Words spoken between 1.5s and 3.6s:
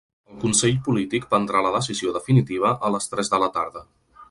la decisió definitiva a les tres de la